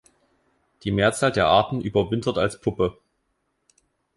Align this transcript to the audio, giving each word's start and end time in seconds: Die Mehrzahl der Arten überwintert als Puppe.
Die 0.83 0.89
Mehrzahl 0.89 1.31
der 1.31 1.45
Arten 1.45 1.79
überwintert 1.81 2.39
als 2.39 2.59
Puppe. 2.59 2.97